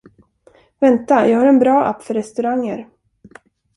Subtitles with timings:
[0.79, 2.89] Vänta, jag har en bra app för restauranger.